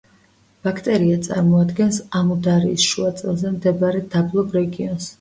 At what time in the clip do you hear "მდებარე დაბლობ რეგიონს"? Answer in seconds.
3.61-5.09